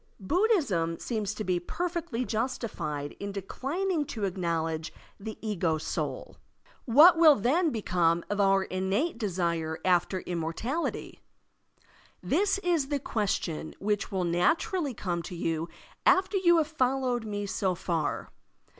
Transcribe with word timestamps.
Digitized 0.01 0.17
by 0.19 0.23
Google 0.23 0.35
IMMORTALITY 0.35 0.57
57 0.57 0.87
Buddhism 0.87 0.99
seems 1.05 1.33
to 1.35 1.43
be 1.43 1.59
perfectly 1.59 2.25
justified 2.25 3.15
in 3.19 3.31
declining 3.31 4.05
to 4.05 4.23
acknowledge 4.23 4.93
the 5.19 5.37
ego 5.47 5.77
soul. 5.77 6.37
What 6.85 7.17
will 7.17 7.35
then 7.35 7.69
become 7.69 8.23
of 8.27 8.41
our 8.41 8.63
innate 8.63 9.19
desire 9.19 9.77
after 9.85 10.21
immortality? 10.21 11.19
This 12.23 12.57
is 12.63 12.87
the 12.87 12.99
question 12.99 13.75
which 13.77 14.11
will 14.11 14.23
naturally 14.23 14.95
come 14.95 15.21
to 15.21 15.35
you 15.35 15.69
after 16.07 16.35
you 16.35 16.57
have 16.57 16.65
fol 16.65 17.01
lowed 17.01 17.23
me 17.27 17.45
so 17.45 17.75
far. 17.75 18.31